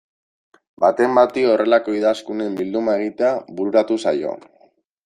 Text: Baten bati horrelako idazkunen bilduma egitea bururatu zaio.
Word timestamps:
Baten 0.85 1.13
bati 1.17 1.43
horrelako 1.51 1.95
idazkunen 1.99 2.59
bilduma 2.63 2.99
egitea 3.05 3.31
bururatu 3.61 4.05
zaio. 4.07 4.39